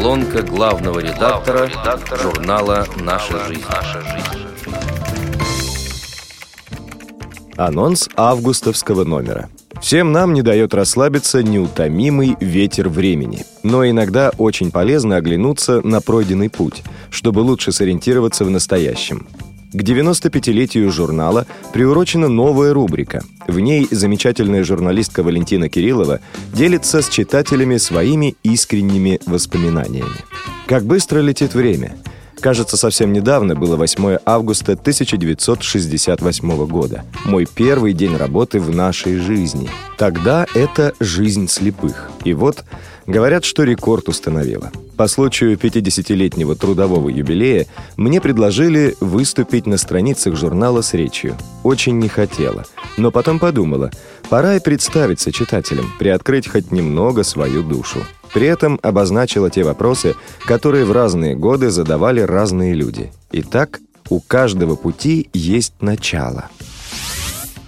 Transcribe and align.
Колонка 0.00 0.40
главного 0.40 0.98
редактора, 1.00 1.66
редактора 1.66 2.22
журнала 2.22 2.86
«Наша 3.02 3.44
жизнь». 3.44 3.62
«Наша 3.68 4.00
жизнь». 4.00 4.46
Анонс 7.58 8.08
августовского 8.16 9.04
номера. 9.04 9.50
Всем 9.82 10.10
нам 10.10 10.32
не 10.32 10.40
дает 10.40 10.72
расслабиться 10.72 11.42
неутомимый 11.42 12.34
ветер 12.40 12.88
времени. 12.88 13.44
Но 13.62 13.86
иногда 13.86 14.32
очень 14.38 14.70
полезно 14.70 15.16
оглянуться 15.16 15.86
на 15.86 16.00
пройденный 16.00 16.48
путь, 16.48 16.82
чтобы 17.10 17.40
лучше 17.40 17.70
сориентироваться 17.70 18.46
в 18.46 18.50
настоящем. 18.50 19.28
К 19.72 19.82
95-летию 19.82 20.90
журнала 20.90 21.46
приурочена 21.72 22.28
новая 22.28 22.74
рубрика. 22.74 23.22
В 23.46 23.60
ней 23.60 23.86
замечательная 23.92 24.64
журналистка 24.64 25.22
Валентина 25.22 25.68
Кириллова 25.68 26.18
делится 26.52 27.02
с 27.02 27.08
читателями 27.08 27.76
своими 27.76 28.34
искренними 28.42 29.20
воспоминаниями. 29.26 30.24
Как 30.66 30.84
быстро 30.84 31.20
летит 31.20 31.54
время. 31.54 31.96
Кажется, 32.40 32.76
совсем 32.76 33.12
недавно 33.12 33.54
было 33.54 33.76
8 33.76 34.18
августа 34.24 34.72
1968 34.72 36.66
года. 36.66 37.04
Мой 37.24 37.46
первый 37.46 37.92
день 37.92 38.16
работы 38.16 38.58
в 38.58 38.74
нашей 38.74 39.18
жизни. 39.18 39.70
Тогда 39.98 40.46
это 40.54 40.94
жизнь 40.98 41.46
слепых. 41.46 42.10
И 42.24 42.32
вот 42.32 42.64
говорят, 43.06 43.44
что 43.44 43.62
рекорд 43.62 44.08
установила. 44.08 44.72
По 45.00 45.08
случаю 45.08 45.56
50-летнего 45.56 46.54
трудового 46.56 47.08
юбилея 47.08 47.66
мне 47.96 48.20
предложили 48.20 48.96
выступить 49.00 49.64
на 49.64 49.78
страницах 49.78 50.36
журнала 50.36 50.82
с 50.82 50.92
речью. 50.92 51.38
Очень 51.62 51.98
не 51.98 52.08
хотела. 52.08 52.66
Но 52.98 53.10
потом 53.10 53.38
подумала, 53.38 53.90
пора 54.28 54.56
и 54.56 54.60
представиться 54.60 55.32
читателям, 55.32 55.90
приоткрыть 55.98 56.48
хоть 56.48 56.70
немного 56.70 57.22
свою 57.22 57.62
душу. 57.62 58.00
При 58.34 58.46
этом 58.46 58.78
обозначила 58.82 59.48
те 59.48 59.64
вопросы, 59.64 60.16
которые 60.44 60.84
в 60.84 60.92
разные 60.92 61.34
годы 61.34 61.70
задавали 61.70 62.20
разные 62.20 62.74
люди. 62.74 63.10
Итак, 63.32 63.80
у 64.10 64.20
каждого 64.20 64.76
пути 64.76 65.30
есть 65.32 65.80
начало. 65.80 66.50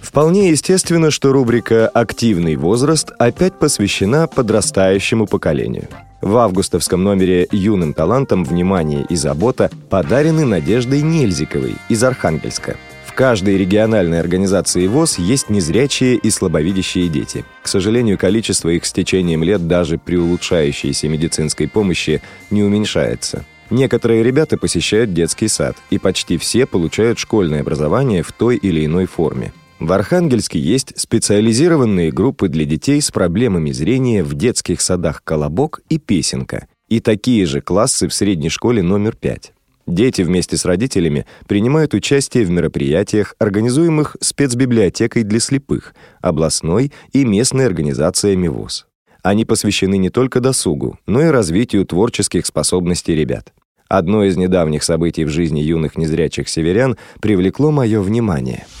Вполне 0.03 0.51
естественно, 0.51 1.09
что 1.09 1.33
рубрика 1.33 1.87
«Активный 1.87 2.57
возраст» 2.57 3.11
опять 3.17 3.57
посвящена 3.57 4.27
подрастающему 4.27 5.25
поколению. 5.25 5.87
В 6.23 6.37
августовском 6.37 7.03
номере 7.03 7.49
юным 7.51 7.93
талантам 7.93 8.45
внимание 8.45 9.05
и 9.09 9.15
забота 9.17 9.69
подарены 9.89 10.45
Надеждой 10.45 11.01
Нельзиковой 11.01 11.75
из 11.89 12.01
Архангельска. 12.01 12.77
В 13.05 13.13
каждой 13.13 13.57
региональной 13.57 14.21
организации 14.21 14.87
ВОЗ 14.87 15.17
есть 15.17 15.49
незрячие 15.49 16.15
и 16.15 16.29
слабовидящие 16.29 17.09
дети. 17.09 17.43
К 17.61 17.67
сожалению, 17.67 18.17
количество 18.17 18.69
их 18.69 18.85
с 18.85 18.93
течением 18.93 19.43
лет 19.43 19.67
даже 19.67 19.97
при 19.97 20.15
улучшающейся 20.15 21.09
медицинской 21.09 21.67
помощи 21.67 22.21
не 22.49 22.63
уменьшается. 22.63 23.43
Некоторые 23.69 24.23
ребята 24.23 24.57
посещают 24.57 25.13
детский 25.13 25.49
сад, 25.49 25.75
и 25.89 25.97
почти 25.97 26.37
все 26.37 26.65
получают 26.65 27.19
школьное 27.19 27.59
образование 27.59 28.23
в 28.23 28.31
той 28.31 28.55
или 28.55 28.85
иной 28.85 29.07
форме. 29.07 29.51
В 29.83 29.91
Архангельске 29.91 30.59
есть 30.59 30.97
специализированные 30.97 32.09
группы 32.09 32.47
для 32.47 32.63
детей 32.63 33.01
с 33.01 33.11
проблемами 33.11 33.71
зрения 33.71 34.23
в 34.23 34.33
детских 34.33 34.79
садах 34.79 35.21
«Колобок» 35.25 35.81
и 35.89 35.97
«Песенка», 35.97 36.67
и 36.87 37.01
такие 37.01 37.45
же 37.45 37.59
классы 37.59 38.07
в 38.07 38.13
средней 38.13 38.47
школе 38.47 38.81
номер 38.81 39.17
5. 39.17 39.51
Дети 39.85 40.21
вместе 40.21 40.55
с 40.55 40.63
родителями 40.63 41.25
принимают 41.49 41.93
участие 41.93 42.45
в 42.45 42.49
мероприятиях, 42.49 43.35
организуемых 43.39 44.15
спецбиблиотекой 44.21 45.23
для 45.23 45.41
слепых, 45.41 45.95
областной 46.21 46.93
и 47.11 47.25
местной 47.25 47.65
организациями 47.65 48.47
ВОЗ. 48.47 48.87
Они 49.21 49.43
посвящены 49.43 49.97
не 49.97 50.09
только 50.09 50.39
досугу, 50.39 50.97
но 51.07 51.21
и 51.21 51.27
развитию 51.27 51.85
творческих 51.85 52.45
способностей 52.45 53.15
ребят. 53.15 53.51
Одно 53.89 54.23
из 54.23 54.37
недавних 54.37 54.81
событий 54.81 55.25
в 55.25 55.29
жизни 55.29 55.59
юных 55.59 55.97
незрячих 55.97 56.47
северян 56.47 56.95
привлекло 57.19 57.69
мое 57.71 57.99
внимание— 57.99 58.65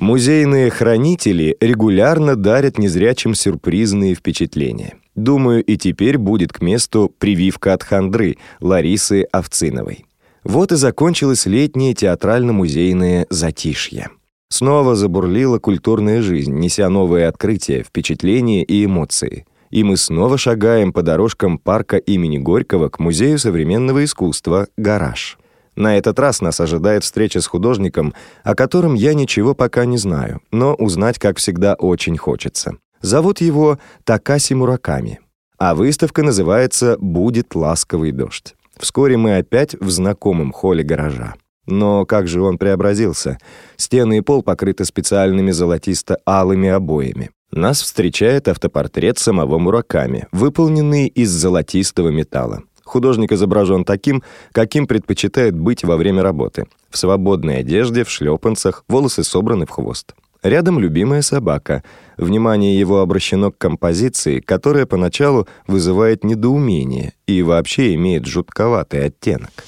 Музейные 0.00 0.70
хранители 0.70 1.58
регулярно 1.60 2.34
дарят 2.34 2.78
незрячим 2.78 3.34
сюрпризные 3.34 4.14
впечатления. 4.14 4.94
Думаю, 5.14 5.62
и 5.62 5.76
теперь 5.76 6.16
будет 6.16 6.54
к 6.54 6.62
месту 6.62 7.14
прививка 7.18 7.74
от 7.74 7.82
хандры 7.82 8.38
Ларисы 8.60 9.24
Овциновой. 9.30 10.06
Вот 10.42 10.72
и 10.72 10.76
закончилось 10.76 11.44
летнее 11.44 11.92
театрально-музейное 11.92 13.26
затишье. 13.28 14.08
Снова 14.48 14.94
забурлила 14.94 15.58
культурная 15.58 16.22
жизнь, 16.22 16.54
неся 16.54 16.88
новые 16.88 17.26
открытия, 17.26 17.82
впечатления 17.82 18.64
и 18.64 18.86
эмоции. 18.86 19.44
И 19.68 19.84
мы 19.84 19.98
снова 19.98 20.38
шагаем 20.38 20.94
по 20.94 21.02
дорожкам 21.02 21.58
парка 21.58 21.98
имени 21.98 22.38
Горького 22.38 22.88
к 22.88 23.00
Музею 23.00 23.38
современного 23.38 24.02
искусства 24.02 24.66
«Гараж». 24.78 25.36
На 25.80 25.96
этот 25.96 26.18
раз 26.18 26.42
нас 26.42 26.60
ожидает 26.60 27.04
встреча 27.04 27.40
с 27.40 27.46
художником, 27.46 28.12
о 28.44 28.54
котором 28.54 28.92
я 28.92 29.14
ничего 29.14 29.54
пока 29.54 29.86
не 29.86 29.96
знаю, 29.96 30.42
но 30.50 30.74
узнать, 30.74 31.18
как 31.18 31.38
всегда, 31.38 31.72
очень 31.72 32.18
хочется. 32.18 32.74
Зовут 33.00 33.40
его 33.40 33.78
Такаси 34.04 34.54
Мураками. 34.54 35.20
А 35.56 35.74
выставка 35.74 36.22
называется 36.22 36.98
«Будет 37.00 37.54
ласковый 37.54 38.12
дождь». 38.12 38.54
Вскоре 38.76 39.16
мы 39.16 39.38
опять 39.38 39.74
в 39.74 39.88
знакомом 39.88 40.52
холле 40.52 40.84
гаража. 40.84 41.36
Но 41.66 42.04
как 42.04 42.28
же 42.28 42.42
он 42.42 42.58
преобразился? 42.58 43.38
Стены 43.78 44.18
и 44.18 44.20
пол 44.20 44.42
покрыты 44.42 44.84
специальными 44.84 45.50
золотисто-алыми 45.50 46.68
обоями. 46.68 47.30
Нас 47.52 47.80
встречает 47.80 48.48
автопортрет 48.48 49.18
самого 49.18 49.58
Мураками, 49.58 50.26
выполненный 50.30 51.06
из 51.06 51.30
золотистого 51.30 52.10
металла. 52.10 52.64
Художник 52.90 53.30
изображен 53.30 53.84
таким, 53.84 54.24
каким 54.50 54.88
предпочитает 54.88 55.56
быть 55.56 55.84
во 55.84 55.96
время 55.96 56.24
работы. 56.24 56.66
В 56.90 56.98
свободной 56.98 57.58
одежде, 57.58 58.02
в 58.02 58.10
шлепанцах, 58.10 58.84
волосы 58.88 59.22
собраны 59.22 59.64
в 59.64 59.70
хвост. 59.70 60.12
Рядом 60.42 60.80
любимая 60.80 61.22
собака. 61.22 61.84
Внимание 62.16 62.76
его 62.76 62.98
обращено 62.98 63.52
к 63.52 63.58
композиции, 63.58 64.40
которая 64.40 64.86
поначалу 64.86 65.46
вызывает 65.68 66.24
недоумение 66.24 67.12
и 67.28 67.42
вообще 67.42 67.94
имеет 67.94 68.26
жутковатый 68.26 69.04
оттенок. 69.04 69.64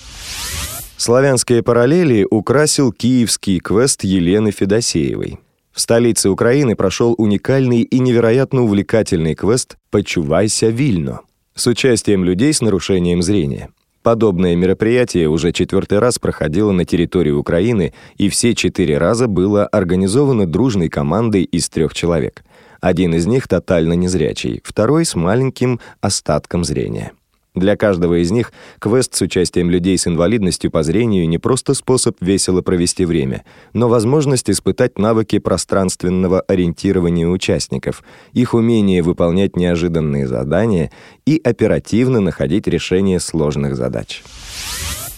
Славянские 0.96 1.62
параллели 1.62 2.26
украсил 2.28 2.90
киевский 2.90 3.60
квест 3.60 4.02
Елены 4.02 4.50
Федосеевой. 4.50 5.38
В 5.70 5.80
столице 5.80 6.28
Украины 6.28 6.74
прошел 6.74 7.14
уникальный 7.16 7.82
и 7.82 8.00
невероятно 8.00 8.62
увлекательный 8.62 9.36
квест 9.36 9.76
«Почувайся 9.90 10.70
Вильно», 10.70 11.20
с 11.54 11.66
участием 11.66 12.24
людей 12.24 12.52
с 12.52 12.60
нарушением 12.60 13.22
зрения. 13.22 13.70
Подобное 14.02 14.56
мероприятие 14.56 15.28
уже 15.28 15.52
четвертый 15.52 16.00
раз 16.00 16.18
проходило 16.18 16.72
на 16.72 16.84
территории 16.84 17.30
Украины, 17.30 17.92
и 18.16 18.28
все 18.28 18.54
четыре 18.54 18.98
раза 18.98 19.28
было 19.28 19.64
организовано 19.66 20.46
дружной 20.46 20.88
командой 20.88 21.44
из 21.44 21.68
трех 21.68 21.94
человек. 21.94 22.42
Один 22.80 23.14
из 23.14 23.26
них 23.26 23.46
тотально 23.46 23.92
незрячий, 23.92 24.60
второй 24.64 25.04
с 25.04 25.14
маленьким 25.14 25.78
остатком 26.00 26.64
зрения. 26.64 27.12
Для 27.54 27.76
каждого 27.76 28.22
из 28.22 28.30
них 28.30 28.50
квест 28.78 29.14
с 29.14 29.20
участием 29.20 29.68
людей 29.68 29.98
с 29.98 30.06
инвалидностью 30.06 30.70
по 30.70 30.82
зрению 30.82 31.28
не 31.28 31.36
просто 31.36 31.74
способ 31.74 32.16
весело 32.20 32.62
провести 32.62 33.04
время, 33.04 33.44
но 33.74 33.90
возможность 33.90 34.48
испытать 34.48 34.98
навыки 34.98 35.38
пространственного 35.38 36.40
ориентирования 36.40 37.28
участников, 37.28 38.02
их 38.32 38.54
умение 38.54 39.02
выполнять 39.02 39.54
неожиданные 39.56 40.26
задания 40.26 40.90
и 41.26 41.38
оперативно 41.44 42.20
находить 42.20 42.66
решение 42.66 43.20
сложных 43.20 43.76
задач. 43.76 44.22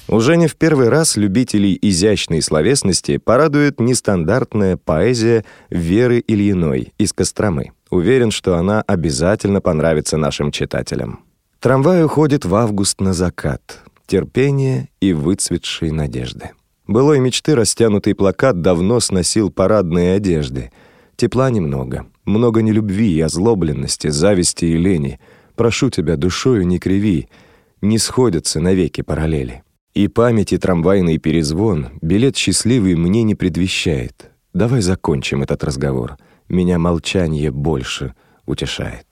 Уже 0.09 0.37
не 0.37 0.49
в 0.49 0.56
первый 0.56 0.89
раз 0.89 1.16
любителей 1.16 1.78
изящной 1.81 2.43
словесности 2.43 3.16
порадует 3.16 3.81
нестандартная 3.81 4.77
поэзия 4.77 5.45
Веры 5.71 6.22
Ильиной 6.27 6.93
из 6.99 7.12
Костромы. 7.12 7.72
Уверен, 7.91 8.31
что 8.31 8.56
она 8.56 8.83
обязательно 8.83 9.61
понравится 9.61 10.16
нашим 10.16 10.51
читателям. 10.51 11.23
Трамвай 11.65 12.05
уходит 12.05 12.45
в 12.45 12.55
август 12.57 13.01
на 13.01 13.15
закат. 13.15 13.81
Терпение 14.07 14.91
и 15.01 15.15
выцветшие 15.15 15.95
надежды. 15.95 16.51
Былой 16.87 17.21
мечты 17.21 17.55
растянутый 17.55 18.15
плакат 18.15 18.61
давно 18.61 19.01
сносил 19.01 19.51
парадные 19.51 20.16
одежды. 20.16 20.71
Тепла 21.16 21.49
немного. 21.49 22.05
Много 22.27 22.61
нелюбви 22.61 23.15
и 23.15 23.21
озлобленности, 23.22 24.09
зависти 24.09 24.66
и 24.66 24.77
лени. 24.77 25.19
Прошу 25.57 25.89
тебя, 25.89 26.19
душою 26.19 26.66
не 26.66 26.78
криви. 26.78 27.31
Не 27.81 27.97
сходятся 27.97 28.60
навеки 28.60 29.01
параллели. 29.01 29.63
И 29.95 30.09
памяти 30.09 30.59
трамвайный 30.59 31.17
перезвон 31.17 31.93
билет 32.03 32.37
счастливый 32.37 32.95
мне 32.95 33.22
не 33.22 33.34
предвещает. 33.34 34.33
Давай 34.53 34.83
закончим 34.83 35.41
этот 35.41 35.65
разговор. 35.65 36.19
Меня 36.47 36.78
молчание 36.78 37.51
больше 37.51 38.15
утешает. 38.45 39.07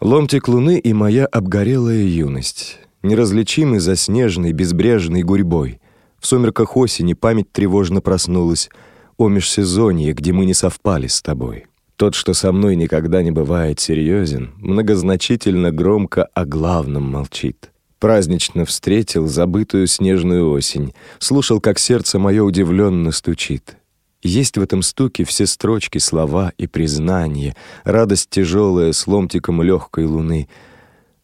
Ломтик 0.00 0.48
луны 0.48 0.78
и 0.78 0.94
моя 0.94 1.26
обгорелая 1.26 2.02
юность, 2.02 2.78
неразличимы 3.02 3.80
за 3.80 3.96
снежной 3.96 4.52
безбрежной 4.52 5.22
гурьбой. 5.22 5.78
В 6.18 6.26
сумерках 6.26 6.74
осени 6.74 7.12
память 7.12 7.52
тревожно 7.52 8.00
проснулась 8.00 8.70
о 9.18 9.28
межсезонье, 9.28 10.14
где 10.14 10.32
мы 10.32 10.46
не 10.46 10.54
совпали 10.54 11.06
с 11.06 11.20
тобой. 11.20 11.66
Тот, 11.96 12.14
что 12.14 12.32
со 12.32 12.50
мной 12.50 12.76
никогда 12.76 13.22
не 13.22 13.30
бывает 13.30 13.78
серьезен, 13.78 14.54
многозначительно 14.56 15.70
громко 15.70 16.24
о 16.32 16.46
главном 16.46 17.02
молчит. 17.02 17.70
Празднично 17.98 18.64
встретил 18.64 19.26
забытую 19.26 19.86
снежную 19.86 20.50
осень, 20.50 20.94
слушал, 21.18 21.60
как 21.60 21.78
сердце 21.78 22.18
мое 22.18 22.42
удивленно 22.42 23.12
стучит. 23.12 23.76
Есть 24.22 24.58
в 24.58 24.62
этом 24.62 24.82
стуке 24.82 25.24
все 25.24 25.46
строчки, 25.46 25.98
слова 25.98 26.52
и 26.58 26.66
признания, 26.66 27.56
радость 27.84 28.28
тяжелая 28.30 28.92
с 28.92 29.06
ломтиком 29.06 29.62
легкой 29.62 30.04
луны, 30.04 30.48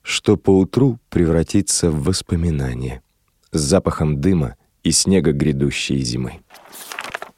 что 0.03 0.37
поутру 0.37 0.99
превратится 1.11 1.91
в 1.91 2.05
воспоминание 2.05 3.03
с 3.53 3.61
запахом 3.61 4.21
дыма 4.21 4.57
и 4.83 4.93
снега 4.93 5.33
грядущей 5.33 6.01
зимы. 6.01 6.41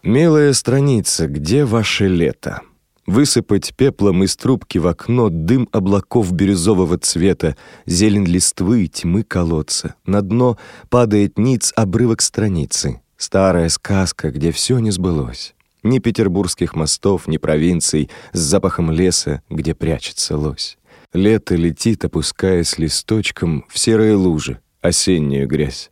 Милая 0.02 0.52
страница, 0.52 1.26
где 1.26 1.64
ваше 1.64 2.06
лето? 2.06 2.60
Высыпать 3.06 3.74
пеплом 3.74 4.22
из 4.22 4.36
трубки 4.36 4.76
в 4.78 4.86
окно 4.86 5.30
дым 5.30 5.68
облаков 5.72 6.30
бирюзового 6.30 6.98
цвета, 6.98 7.56
зелень 7.86 8.26
листвы, 8.26 8.86
тьмы 8.86 9.22
колодца. 9.22 9.94
На 10.04 10.20
дно 10.20 10.58
падает 10.90 11.38
ниц 11.38 11.72
обрывок 11.74 12.20
страницы. 12.20 13.00
Старая 13.18 13.68
сказка, 13.68 14.30
где 14.30 14.52
все 14.52 14.78
не 14.78 14.92
сбылось. 14.92 15.54
Ни 15.82 15.98
петербургских 15.98 16.76
мостов, 16.76 17.26
ни 17.26 17.36
провинций 17.36 18.10
с 18.32 18.38
запахом 18.38 18.92
леса, 18.92 19.42
где 19.50 19.74
прячется 19.74 20.36
лось. 20.36 20.78
Лето 21.12 21.56
летит, 21.56 22.04
опускаясь 22.04 22.78
листочком 22.78 23.64
в 23.68 23.78
серые 23.78 24.14
лужи, 24.14 24.60
осеннюю 24.80 25.48
грязь. 25.48 25.90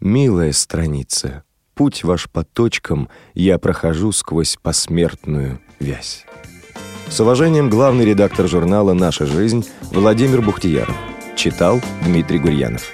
Милая 0.00 0.52
страница, 0.52 1.44
путь 1.74 2.02
ваш 2.02 2.28
по 2.28 2.44
точкам 2.44 3.08
я 3.34 3.58
прохожу 3.58 4.10
сквозь 4.10 4.56
посмертную 4.60 5.60
вязь. 5.78 6.26
С 7.08 7.20
уважением, 7.20 7.70
главный 7.70 8.04
редактор 8.04 8.48
журнала 8.48 8.94
«Наша 8.94 9.26
жизнь» 9.26 9.64
Владимир 9.92 10.42
Бухтияров. 10.42 10.96
Читал 11.36 11.80
Дмитрий 12.04 12.40
Гурьянов. 12.40 12.92